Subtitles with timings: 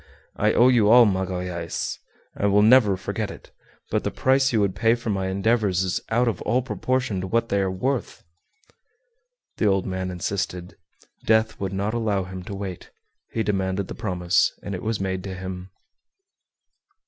[0.35, 1.99] "I owe you all, Magalhaës.
[2.35, 3.51] I will never forget it,
[3.91, 7.27] but the price you would pay for my endeavors is out of all proportion to
[7.27, 8.23] what they are worth."
[9.57, 10.75] The old man insisted.
[11.27, 12.89] Death would not allow him to wait;
[13.31, 15.69] he demanded the promise, and it was made to him.